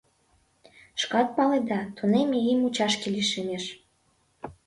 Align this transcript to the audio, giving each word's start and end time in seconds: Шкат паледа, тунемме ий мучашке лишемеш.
Шкат 1.01 1.27
паледа, 1.35 1.79
тунемме 1.95 2.37
ий 2.49 2.57
мучашке 2.59 3.07
лишемеш. 3.15 3.63